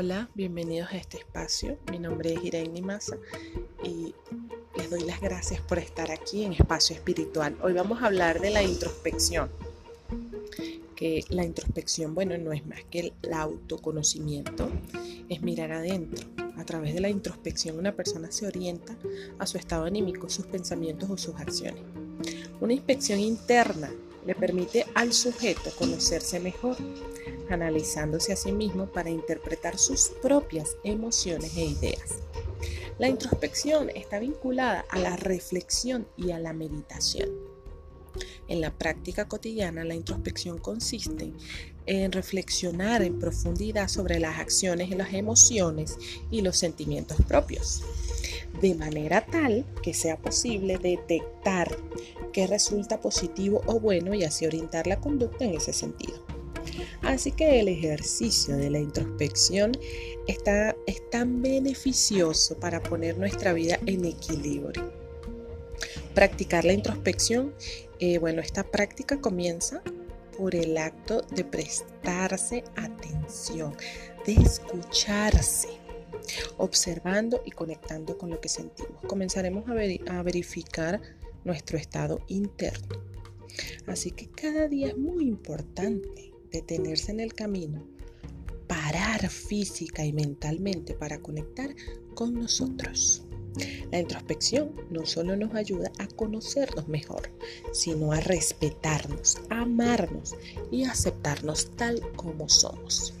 Hola, 0.00 0.30
bienvenidos 0.36 0.92
a 0.92 0.96
este 0.96 1.16
espacio. 1.16 1.76
Mi 1.90 1.98
nombre 1.98 2.32
es 2.32 2.44
Irene 2.44 2.80
Maza 2.82 3.16
y 3.82 4.14
les 4.76 4.88
doy 4.88 5.02
las 5.02 5.20
gracias 5.20 5.60
por 5.60 5.80
estar 5.80 6.12
aquí 6.12 6.44
en 6.44 6.52
Espacio 6.52 6.94
Espiritual. 6.94 7.58
Hoy 7.62 7.72
vamos 7.72 8.00
a 8.00 8.06
hablar 8.06 8.40
de 8.40 8.50
la 8.50 8.62
introspección. 8.62 9.50
Que 10.94 11.24
la 11.30 11.44
introspección, 11.44 12.14
bueno, 12.14 12.38
no 12.38 12.52
es 12.52 12.64
más 12.64 12.84
que 12.84 13.00
el 13.00 13.32
autoconocimiento, 13.32 14.70
es 15.28 15.42
mirar 15.42 15.72
adentro. 15.72 16.24
A 16.56 16.64
través 16.64 16.94
de 16.94 17.00
la 17.00 17.08
introspección 17.08 17.76
una 17.76 17.96
persona 17.96 18.30
se 18.30 18.46
orienta 18.46 18.96
a 19.40 19.48
su 19.48 19.58
estado 19.58 19.84
anímico, 19.84 20.30
sus 20.30 20.46
pensamientos 20.46 21.10
o 21.10 21.18
sus 21.18 21.34
acciones. 21.40 21.82
Una 22.60 22.72
inspección 22.72 23.18
interna 23.18 23.90
le 24.24 24.36
permite 24.36 24.86
al 24.94 25.12
sujeto 25.12 25.72
conocerse 25.76 26.38
mejor, 26.38 26.76
analizándose 27.50 28.32
a 28.32 28.36
sí 28.36 28.52
mismo 28.52 28.86
para 28.86 29.10
interpretar 29.10 29.78
sus 29.78 30.08
propias 30.22 30.76
emociones 30.84 31.56
e 31.56 31.64
ideas. 31.64 32.20
La 32.98 33.08
introspección 33.08 33.90
está 33.90 34.18
vinculada 34.18 34.84
a 34.90 34.98
la 34.98 35.16
reflexión 35.16 36.06
y 36.16 36.32
a 36.32 36.38
la 36.38 36.52
meditación. 36.52 37.30
En 38.48 38.60
la 38.60 38.72
práctica 38.72 39.28
cotidiana, 39.28 39.84
la 39.84 39.94
introspección 39.94 40.58
consiste 40.58 41.32
en 41.86 42.12
reflexionar 42.12 43.02
en 43.02 43.18
profundidad 43.18 43.88
sobre 43.88 44.18
las 44.18 44.38
acciones 44.38 44.90
y 44.90 44.94
las 44.94 45.14
emociones 45.14 45.96
y 46.30 46.40
los 46.42 46.58
sentimientos 46.58 47.18
propios, 47.26 47.82
de 48.60 48.74
manera 48.74 49.24
tal 49.24 49.64
que 49.82 49.94
sea 49.94 50.16
posible 50.16 50.78
detectar 50.78 51.76
qué 52.32 52.46
resulta 52.46 53.00
positivo 53.00 53.62
o 53.66 53.80
bueno 53.80 54.14
y 54.14 54.24
así 54.24 54.46
orientar 54.46 54.86
la 54.86 55.00
conducta 55.00 55.44
en 55.44 55.54
ese 55.54 55.72
sentido. 55.72 56.27
Así 57.08 57.32
que 57.32 57.58
el 57.58 57.68
ejercicio 57.68 58.54
de 58.54 58.68
la 58.68 58.80
introspección 58.80 59.72
está, 60.26 60.76
es 60.86 61.08
tan 61.08 61.40
beneficioso 61.40 62.60
para 62.60 62.82
poner 62.82 63.16
nuestra 63.16 63.54
vida 63.54 63.78
en 63.86 64.04
equilibrio. 64.04 64.92
Practicar 66.14 66.66
la 66.66 66.74
introspección, 66.74 67.54
eh, 67.98 68.18
bueno, 68.18 68.42
esta 68.42 68.62
práctica 68.62 69.22
comienza 69.22 69.80
por 70.36 70.54
el 70.54 70.76
acto 70.76 71.22
de 71.34 71.44
prestarse 71.44 72.62
atención, 72.76 73.74
de 74.26 74.34
escucharse, 74.34 75.68
observando 76.58 77.42
y 77.46 77.52
conectando 77.52 78.18
con 78.18 78.28
lo 78.28 78.38
que 78.38 78.50
sentimos. 78.50 79.00
Comenzaremos 79.06 79.64
a, 79.66 80.22
verificar 80.22 81.00
nuestro 81.42 81.78
estado 81.78 82.20
interno. 82.28 83.00
Así 83.86 84.10
que 84.10 84.28
cada 84.28 84.68
día 84.68 84.88
es 84.88 84.98
muy 84.98 85.24
importante 85.24 86.27
detenerse 86.50 87.12
en 87.12 87.20
el 87.20 87.34
camino, 87.34 87.86
parar 88.66 89.28
física 89.28 90.04
y 90.04 90.12
mentalmente 90.12 90.94
para 90.94 91.20
conectar 91.20 91.74
con 92.14 92.34
nosotros. 92.34 93.24
La 93.90 93.98
introspección 93.98 94.72
no 94.90 95.04
solo 95.06 95.36
nos 95.36 95.54
ayuda 95.54 95.90
a 95.98 96.06
conocernos 96.06 96.86
mejor, 96.88 97.30
sino 97.72 98.12
a 98.12 98.20
respetarnos, 98.20 99.38
amarnos 99.50 100.36
y 100.70 100.84
aceptarnos 100.84 101.70
tal 101.76 102.00
como 102.14 102.48
somos. 102.48 103.14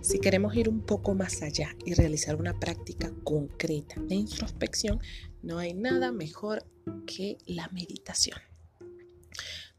Si 0.00 0.18
queremos 0.18 0.56
ir 0.56 0.68
un 0.68 0.80
poco 0.80 1.14
más 1.14 1.42
allá 1.42 1.76
y 1.84 1.94
realizar 1.94 2.36
una 2.36 2.58
práctica 2.58 3.12
concreta 3.22 4.00
de 4.00 4.16
introspección, 4.16 5.00
no 5.42 5.58
hay 5.58 5.74
nada 5.74 6.10
mejor 6.10 6.66
que 7.06 7.38
la 7.46 7.68
meditación. 7.68 8.38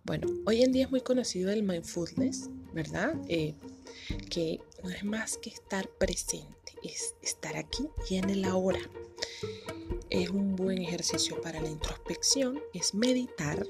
Bueno, 0.06 0.28
hoy 0.46 0.64
en 0.64 0.72
día 0.72 0.86
es 0.86 0.92
muy 0.92 1.02
conocido 1.02 1.52
el 1.52 1.64
mindfulness, 1.64 2.50
¿verdad? 2.74 3.16
Eh, 3.28 3.54
que 4.30 4.60
no 4.84 4.90
es 4.90 5.04
más 5.04 5.38
que 5.38 5.50
estar 5.50 5.88
presente, 5.88 6.74
es 6.84 7.16
estar 7.22 7.56
aquí 7.56 7.88
y 8.10 8.16
en 8.16 8.30
el 8.30 8.46
ahora. 8.46 8.82
Es 10.10 10.30
un 10.30 10.56
buen 10.56 10.80
ejercicio 10.80 11.40
para 11.42 11.62
la 11.62 11.70
introspección, 11.70 12.60
es 12.74 12.94
meditar, 12.94 13.66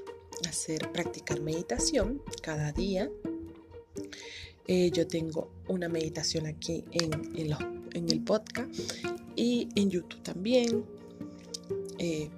hacer, 0.48 0.90
practicar 0.92 1.40
meditación 1.40 2.22
cada 2.42 2.72
día. 2.72 3.10
Eh, 4.66 4.90
yo 4.90 5.06
tengo 5.06 5.50
una 5.68 5.88
meditación 5.88 6.46
aquí 6.46 6.84
en, 6.92 7.12
en, 7.36 8.10
el 8.10 8.20
podcast 8.22 8.70
y 9.36 9.68
en 9.76 9.90
YouTube 9.90 10.22
también. 10.22 10.84
Eh, 11.98 12.30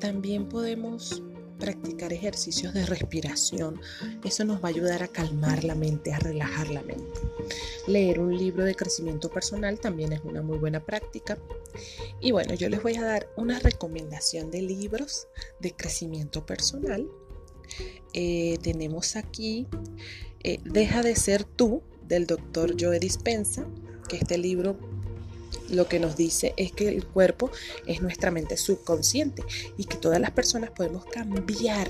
también 0.00 0.48
podemos 0.48 1.22
practicar 1.62 2.12
ejercicios 2.12 2.74
de 2.74 2.84
respiración. 2.84 3.80
Eso 4.24 4.44
nos 4.44 4.60
va 4.62 4.66
a 4.66 4.70
ayudar 4.70 5.04
a 5.04 5.08
calmar 5.08 5.62
la 5.62 5.76
mente, 5.76 6.12
a 6.12 6.18
relajar 6.18 6.68
la 6.70 6.82
mente. 6.82 7.20
Leer 7.86 8.18
un 8.18 8.36
libro 8.36 8.64
de 8.64 8.74
crecimiento 8.74 9.30
personal 9.30 9.78
también 9.78 10.12
es 10.12 10.22
una 10.24 10.42
muy 10.42 10.58
buena 10.58 10.84
práctica. 10.84 11.38
Y 12.20 12.32
bueno, 12.32 12.54
yo 12.54 12.68
les 12.68 12.82
voy 12.82 12.96
a 12.96 13.04
dar 13.04 13.28
una 13.36 13.60
recomendación 13.60 14.50
de 14.50 14.62
libros 14.62 15.28
de 15.60 15.70
crecimiento 15.70 16.44
personal. 16.44 17.08
Eh, 18.12 18.58
tenemos 18.60 19.14
aquí 19.14 19.68
eh, 20.42 20.58
Deja 20.64 21.02
de 21.02 21.14
ser 21.14 21.44
tú 21.44 21.84
del 22.08 22.26
doctor 22.26 22.74
Joe 22.78 22.98
Dispensa, 22.98 23.68
que 24.08 24.16
este 24.16 24.36
libro 24.36 24.76
lo 25.70 25.88
que 25.88 25.98
nos 25.98 26.16
dice 26.16 26.54
es 26.56 26.72
que 26.72 26.88
el 26.88 27.06
cuerpo 27.06 27.50
es 27.86 28.02
nuestra 28.02 28.30
mente 28.30 28.56
subconsciente 28.56 29.42
y 29.76 29.84
que 29.84 29.96
todas 29.96 30.20
las 30.20 30.30
personas 30.30 30.70
podemos 30.70 31.04
cambiar, 31.06 31.88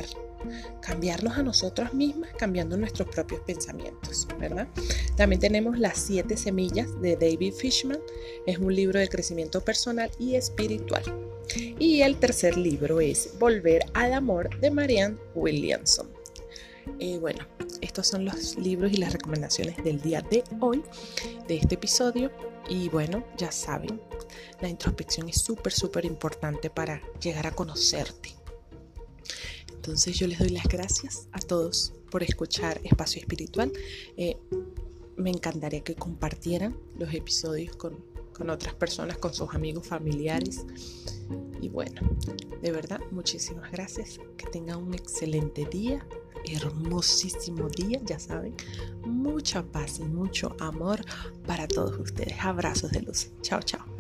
cambiarnos 0.81 1.37
a 1.39 1.43
nosotros 1.43 1.95
mismas 1.95 2.31
cambiando 2.37 2.77
nuestros 2.77 3.09
propios 3.09 3.41
pensamientos, 3.43 4.27
¿verdad? 4.39 4.69
También 5.17 5.41
tenemos 5.41 5.79
Las 5.79 5.99
siete 5.99 6.37
semillas 6.37 6.89
de 7.01 7.17
David 7.17 7.55
Fishman, 7.55 7.99
es 8.47 8.59
un 8.59 8.75
libro 8.75 8.99
de 8.99 9.09
crecimiento 9.09 9.61
personal 9.61 10.11
y 10.19 10.35
espiritual. 10.35 11.03
Y 11.79 12.03
el 12.03 12.17
tercer 12.17 12.57
libro 12.57 13.01
es 13.01 13.31
Volver 13.39 13.85
al 13.95 14.13
amor 14.13 14.59
de 14.61 14.71
Marianne 14.71 15.17
Williamson. 15.35 16.09
Eh, 16.99 17.19
bueno, 17.19 17.47
estos 17.81 18.07
son 18.07 18.25
los 18.25 18.57
libros 18.57 18.93
y 18.93 18.97
las 18.97 19.13
recomendaciones 19.13 19.77
del 19.85 20.01
día 20.01 20.23
de 20.23 20.43
hoy, 20.61 20.83
de 21.47 21.57
este 21.57 21.75
episodio. 21.77 22.31
Y 22.69 22.89
bueno, 22.89 23.25
ya 23.37 23.51
saben, 23.53 24.01
la 24.61 24.69
introspección 24.69 25.29
es 25.29 25.41
súper, 25.41 25.73
súper 25.73 26.05
importante 26.05 26.71
para 26.71 27.03
llegar 27.21 27.47
a 27.47 27.53
conocerte. 27.53 28.35
Entonces 29.73 30.17
yo 30.17 30.27
les 30.29 30.39
doy 30.39 30.51
las 30.51 30.67
gracias 30.67 31.29
a 31.33 31.41
todos 31.41 31.93
por 32.11 32.23
escuchar 32.23 32.81
Espacio 32.85 33.21
Espiritual. 33.21 33.73
Eh, 34.17 34.37
me 35.17 35.31
encantaría 35.31 35.83
que 35.83 35.95
compartieran 35.95 36.77
los 36.99 37.13
episodios 37.13 37.75
con, 37.77 37.97
con 38.33 38.49
otras 38.51 38.75
personas, 38.75 39.19
con 39.19 39.35
sus 39.35 39.53
amigos, 39.55 39.87
familiares. 39.87 40.65
Y 41.61 41.69
bueno, 41.69 42.01
de 42.61 42.71
verdad, 42.71 43.01
muchísimas 43.11 43.71
gracias. 43.73 44.21
Que 44.37 44.47
tengan 44.47 44.79
un 44.79 44.95
excelente 44.95 45.67
día 45.67 46.07
hermosísimo 46.47 47.69
día, 47.69 48.01
ya 48.05 48.19
saben. 48.19 48.55
Mucha 49.05 49.63
paz 49.63 49.99
y 49.99 50.05
mucho 50.05 50.55
amor 50.61 51.01
para 51.47 51.67
todos 51.69 51.99
ustedes. 51.99 52.35
Abrazos 52.41 52.91
de 52.93 53.03
luz. 53.03 53.31
Chao, 53.43 53.61
chao. 53.63 53.92